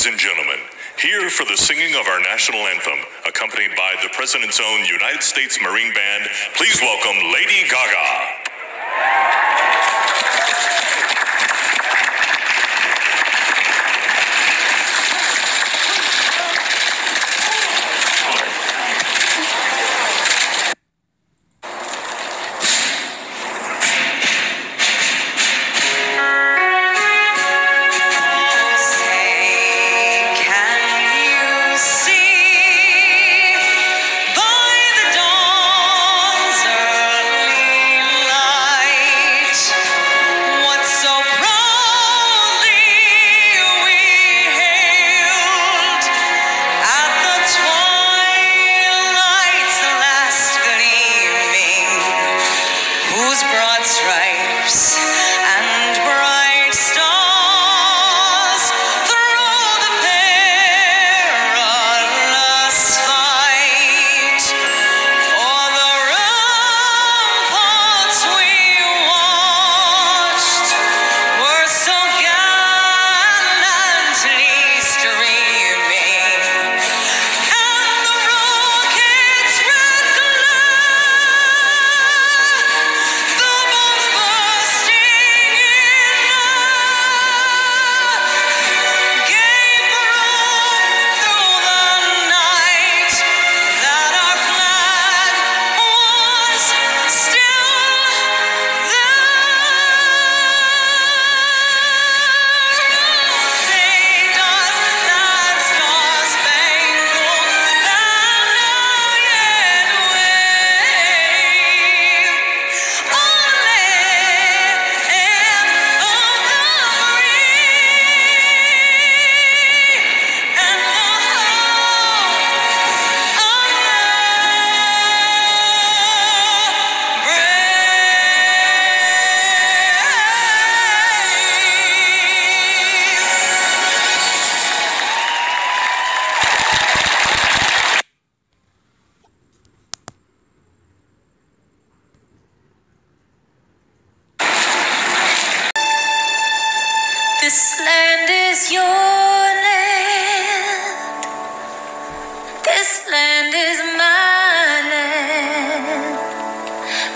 Ladies 0.00 0.12
and 0.12 0.18
gentlemen, 0.18 0.60
here 0.96 1.28
for 1.28 1.44
the 1.44 1.58
singing 1.58 1.92
of 1.94 2.06
our 2.06 2.20
national 2.20 2.60
anthem, 2.60 3.00
accompanied 3.28 3.76
by 3.76 3.96
the 4.02 4.08
President's 4.14 4.58
own 4.58 4.86
United 4.86 5.22
States 5.22 5.58
Marine 5.60 5.92
Band, 5.92 6.24
please 6.56 6.80
welcome 6.80 7.16
Lady 7.34 7.68
Gaga. 7.68 8.39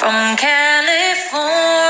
From 0.00 0.34
California 0.38 1.89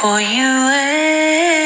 for 0.00 0.20
you 0.20 0.46
and 0.46 1.58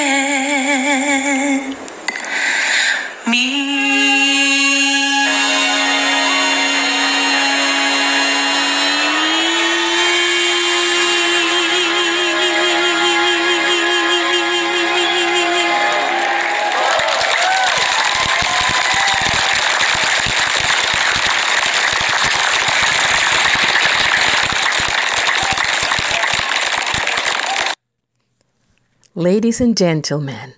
Ladies 29.23 29.61
and 29.61 29.77
gentlemen, 29.77 30.55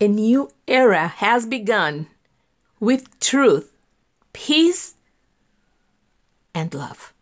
a 0.00 0.08
new 0.08 0.50
era 0.66 1.06
has 1.06 1.46
begun 1.46 2.08
with 2.80 3.20
truth, 3.20 3.70
peace, 4.32 4.96
and 6.52 6.74
love. 6.74 7.14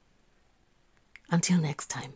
Until 1.31 1.59
next 1.59 1.89
time. 1.89 2.15